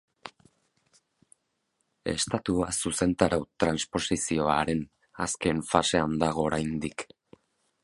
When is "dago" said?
6.25-6.51